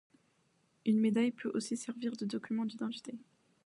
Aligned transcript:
Une 0.87 0.99
médaille 0.99 1.29
peut 1.29 1.51
aussi 1.53 1.77
servir 1.77 2.13
de 2.17 2.25
document 2.25 2.65
d'identité. 2.65 3.19